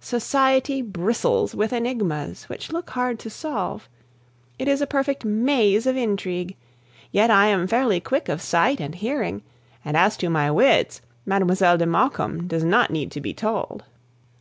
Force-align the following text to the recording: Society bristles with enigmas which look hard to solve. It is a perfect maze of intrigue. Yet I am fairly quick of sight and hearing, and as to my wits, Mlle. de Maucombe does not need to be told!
Society 0.00 0.82
bristles 0.82 1.54
with 1.54 1.72
enigmas 1.72 2.48
which 2.48 2.72
look 2.72 2.90
hard 2.90 3.20
to 3.20 3.30
solve. 3.30 3.88
It 4.58 4.66
is 4.66 4.80
a 4.80 4.84
perfect 4.84 5.24
maze 5.24 5.86
of 5.86 5.96
intrigue. 5.96 6.56
Yet 7.12 7.30
I 7.30 7.46
am 7.46 7.68
fairly 7.68 8.00
quick 8.00 8.28
of 8.28 8.42
sight 8.42 8.80
and 8.80 8.96
hearing, 8.96 9.42
and 9.84 9.96
as 9.96 10.16
to 10.16 10.28
my 10.28 10.50
wits, 10.50 11.02
Mlle. 11.24 11.76
de 11.76 11.86
Maucombe 11.86 12.48
does 12.48 12.64
not 12.64 12.90
need 12.90 13.12
to 13.12 13.20
be 13.20 13.32
told! 13.32 13.84